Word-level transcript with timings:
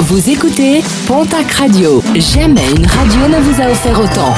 Vous 0.00 0.28
écoutez 0.30 0.82
Pontac 1.06 1.50
Radio. 1.52 2.02
Jamais 2.14 2.68
une 2.76 2.86
radio 2.86 3.28
ne 3.28 3.38
vous 3.40 3.60
a 3.62 3.70
offert 3.70 3.98
autant. 3.98 4.34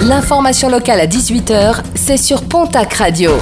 L'information 0.00 0.68
locale 0.68 1.00
à 1.00 1.06
18h, 1.06 1.82
c'est 1.94 2.16
sur 2.16 2.42
Pontac 2.42 2.92
Radio. 2.94 3.32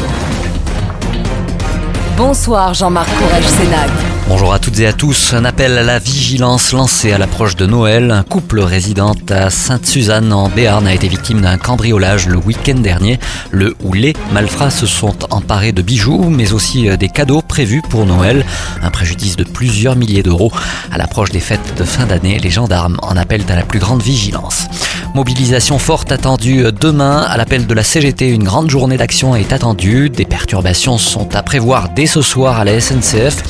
Bonsoir 2.17 2.75
Jean-Marc 2.75 3.09
Courage 3.17 3.47
Sénac. 3.47 4.10
Bonjour 4.31 4.53
à 4.53 4.61
toutes 4.61 4.79
et 4.79 4.87
à 4.87 4.93
tous. 4.93 5.35
Un 5.35 5.45
appel 5.45 5.77
à 5.77 5.83
la 5.83 5.99
vigilance 5.99 6.71
lancé 6.73 7.11
à 7.11 7.19
l'approche 7.19 7.57
de 7.57 7.67
Noël. 7.67 8.13
Un 8.13 8.23
couple 8.23 8.61
résident 8.61 9.17
à 9.29 9.51
Sainte-Suzanne 9.51 10.33
en 10.33 10.49
Béarn 10.49 10.87
a 10.87 10.95
été 10.95 11.09
victime 11.09 11.41
d'un 11.41 11.59
cambriolage 11.59 12.29
le 12.29 12.37
week-end 12.37 12.77
dernier. 12.79 13.19
Le 13.51 13.75
ou 13.83 13.93
les 13.93 14.13
malfrats 14.33 14.71
se 14.71 14.87
sont 14.87 15.17
emparés 15.33 15.73
de 15.73 15.83
bijoux, 15.83 16.31
mais 16.31 16.53
aussi 16.53 16.97
des 16.97 17.09
cadeaux 17.09 17.43
prévus 17.43 17.83
pour 17.91 18.07
Noël. 18.07 18.47
Un 18.85 18.91
préjudice 18.91 19.35
de 19.35 19.43
plusieurs 19.43 19.97
milliers 19.97 20.23
d'euros. 20.23 20.53
À 20.93 20.99
l'approche 20.99 21.31
des 21.31 21.41
fêtes 21.41 21.75
de 21.77 21.83
fin 21.83 22.07
d'année, 22.07 22.39
les 22.39 22.51
gendarmes 22.51 22.99
en 23.03 23.17
appellent 23.17 23.51
à 23.51 23.57
la 23.57 23.65
plus 23.65 23.81
grande 23.81 24.01
vigilance. 24.01 24.69
Mobilisation 25.13 25.79
forte 25.81 26.13
attendue 26.13 26.67
demain. 26.81 27.23
À 27.23 27.37
l'appel 27.37 27.67
de 27.67 27.75
la 27.75 27.83
CGT, 27.83 28.29
une 28.29 28.45
grande 28.45 28.71
journée 28.71 28.97
d'action 28.97 29.35
est 29.35 29.53
attendue. 29.53 30.09
Des 30.09 30.25
perturbations 30.25 30.99
sont 30.99 31.35
à 31.35 31.43
prévoir 31.43 31.89
dès 31.89 32.07
ce 32.07 32.23
soir 32.23 32.61
à 32.61 32.65
la 32.65 32.81
SNCF, 32.81 33.43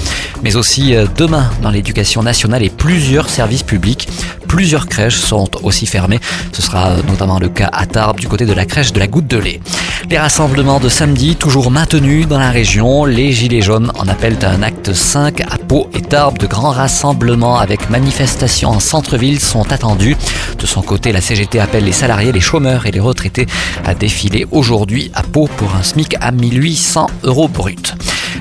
mais 0.43 0.57
aussi 0.57 0.95
demain 1.17 1.51
dans 1.63 1.71
l'éducation 1.71 2.23
nationale 2.23 2.63
et 2.63 2.71
plusieurs 2.71 3.29
services 3.29 3.63
publics. 3.63 4.09
Plusieurs 4.49 4.89
crèches 4.89 5.17
sont 5.17 5.49
aussi 5.63 5.87
fermées. 5.87 6.19
Ce 6.53 6.61
sera 6.61 6.97
notamment 7.09 7.39
le 7.39 7.49
cas 7.49 7.71
à 7.73 7.87
Tarbes 7.87 8.19
du 8.19 8.29
côté 8.29 8.47
de 8.47 8.53
la 8.53 8.67
crèche 8.67 8.93
de 8.93 8.99
la 8.99 9.07
Goutte 9.07 9.29
de 9.29 9.37
lait. 9.37 9.61
Les 10.09 10.19
rassemblements 10.19 10.81
de 10.81 10.89
samedi 10.89 11.37
toujours 11.37 11.71
maintenus 11.71 12.27
dans 12.27 12.39
la 12.39 12.51
région. 12.51 13.05
Les 13.05 13.31
Gilets 13.31 13.61
jaunes 13.61 13.93
en 13.97 14.09
appellent 14.09 14.39
à 14.43 14.51
un 14.51 14.63
acte 14.63 14.93
5 14.93 15.41
à 15.43 15.57
Pau 15.57 15.89
et 15.95 16.01
Tarbes. 16.01 16.39
De 16.39 16.47
grands 16.47 16.73
rassemblements 16.73 17.59
avec 17.59 17.91
manifestations 17.91 18.71
en 18.71 18.81
centre-ville 18.81 19.39
sont 19.39 19.71
attendus. 19.71 20.17
De 20.59 20.67
son 20.67 20.83
côté, 20.83 21.13
la 21.13 21.21
CGT 21.21 21.61
appelle 21.61 21.85
les 21.85 21.93
salariés, 21.93 22.33
les 22.33 22.41
chômeurs 22.41 22.87
et 22.87 22.91
les 22.91 22.99
retraités 23.01 23.47
à 23.85 23.95
défiler 23.95 24.47
aujourd'hui 24.51 25.13
à 25.15 25.23
Pau 25.23 25.49
pour 25.57 25.77
un 25.77 25.83
SMIC 25.83 26.17
à 26.21 26.33
1800 26.33 27.07
euros 27.23 27.49
brut. 27.49 27.95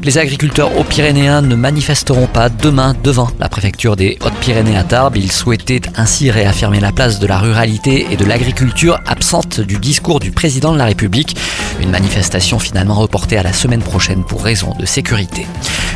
Les 0.04 0.18
agriculteurs 0.18 0.78
haut-pyrénéens 0.78 1.42
ne 1.42 1.56
manifesteront 1.56 2.28
pas 2.28 2.48
demain 2.50 2.96
devant 3.04 3.30
la 3.40 3.50
préfecture 3.50 3.98
des 3.98 4.18
Hautes-Pyrénées 4.22 4.78
à 4.78 4.84
Tarbes. 4.84 5.18
Ils 5.18 5.32
souhaitaient 5.32 5.82
ainsi 5.96 6.32
réaffirmer 6.32 6.80
la 6.80 6.94
place 6.94 7.20
de 7.20 7.28
la 7.28 7.38
ruralité 7.38 8.08
et 8.10 8.16
de 8.16 8.26
l'agriculture 8.26 9.00
absente 9.06 9.60
du 9.60 9.78
discours 9.78 10.20
du 10.20 10.32
président 10.32 10.72
de 10.72 10.78
la 10.78 10.86
République. 10.86 11.36
Une 11.82 11.92
manifestation 11.92 12.60
finalement 12.60 12.96
reportée 12.96 13.38
à 13.38 13.44
la 13.44 13.54
semaine 13.54 13.82
prochaine 13.82 14.24
pour 14.24 14.44
raison 14.44 14.74
de 14.80 14.86
sécurité. 14.86 15.46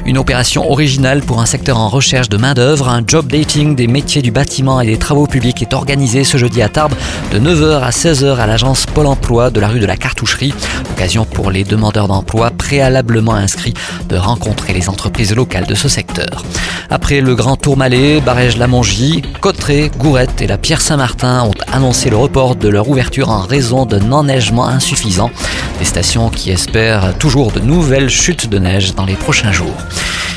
Une 0.05 0.17
opération 0.17 0.69
originale 0.69 1.21
pour 1.21 1.39
un 1.39 1.45
secteur 1.45 1.79
en 1.79 1.87
recherche 1.87 2.27
de 2.27 2.35
main-d'œuvre. 2.35 2.89
Un 2.89 3.03
job 3.07 3.27
dating 3.27 3.73
des 3.73 3.87
métiers 3.87 4.21
du 4.21 4.31
bâtiment 4.31 4.81
et 4.81 4.85
des 4.85 4.97
travaux 4.97 5.27
publics 5.27 5.61
est 5.61 5.73
organisé 5.73 6.25
ce 6.25 6.37
jeudi 6.37 6.61
à 6.61 6.67
Tarbes 6.67 6.93
de 7.31 7.39
9h 7.39 7.79
à 7.79 7.89
16h 7.89 8.35
à 8.35 8.45
l'agence 8.45 8.85
Pôle 8.85 9.07
emploi 9.07 9.49
de 9.49 9.61
la 9.61 9.69
rue 9.69 9.79
de 9.79 9.85
la 9.85 9.95
Cartoucherie. 9.95 10.53
Occasion 10.91 11.23
pour 11.23 11.51
les 11.51 11.63
demandeurs 11.63 12.09
d'emploi 12.09 12.51
préalablement 12.51 13.33
inscrits 13.33 13.73
de 14.09 14.17
rencontrer 14.17 14.73
les 14.73 14.89
entreprises 14.89 15.33
locales 15.33 15.67
de 15.67 15.75
ce 15.75 15.87
secteur. 15.87 16.43
Après 16.89 17.21
le 17.21 17.33
Grand 17.33 17.55
Tourmalet, 17.55 18.19
Barège-Lamongie, 18.19 19.21
Cotteret, 19.39 19.89
Gourette 19.97 20.41
et 20.41 20.47
la 20.47 20.57
Pierre-Saint-Martin 20.57 21.43
ont 21.43 21.53
annoncé 21.71 22.09
le 22.09 22.17
report 22.17 22.55
de 22.57 22.67
leur 22.67 22.89
ouverture 22.89 23.29
en 23.29 23.39
raison 23.39 23.85
d'un 23.85 24.11
enneigement 24.11 24.67
insuffisant. 24.67 25.31
Des 25.79 25.85
stations 25.85 26.29
qui 26.29 26.51
espèrent 26.51 27.17
toujours 27.17 27.51
de 27.51 27.61
nouvelles 27.61 28.09
chutes 28.09 28.49
de 28.49 28.59
neige 28.59 28.93
dans 28.95 29.05
les 29.05 29.15
prochains 29.15 29.51
jours. 29.51 29.73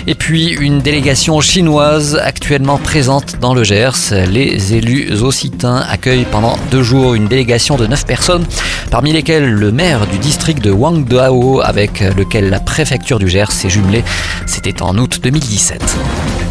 Et 0.08 0.14
puis 0.14 0.50
une 0.50 0.80
délégation 0.80 1.40
chinoise 1.40 2.16
actuellement 2.22 2.78
présente 2.78 3.38
dans 3.40 3.54
le 3.54 3.64
Gers. 3.64 4.12
Les 4.30 4.74
élus 4.74 5.12
occitans 5.20 5.76
accueillent 5.88 6.26
pendant 6.30 6.56
deux 6.70 6.82
jours 6.82 7.14
une 7.14 7.26
délégation 7.26 7.76
de 7.76 7.86
neuf 7.86 8.06
personnes, 8.06 8.46
parmi 8.90 9.12
lesquelles 9.12 9.50
le 9.50 9.72
maire 9.72 10.06
du 10.06 10.18
district 10.18 10.62
de 10.62 10.70
Wangdao 10.70 11.60
avec 11.60 12.00
lequel 12.00 12.50
la 12.50 12.60
préfecture 12.60 13.18
du 13.18 13.28
Gers 13.28 13.50
s'est 13.50 13.70
jumelée. 13.70 14.04
C'était 14.46 14.80
en 14.80 14.96
août 14.96 15.18
2017. 15.22 16.45